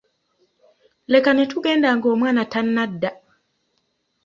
Leka 1.11 1.31
ne 1.33 1.43
tugenda 1.51 1.87
ng'omwana 1.95 2.43
tannadda. 2.53 3.09